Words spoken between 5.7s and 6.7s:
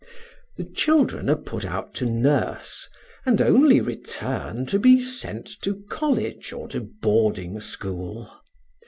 college or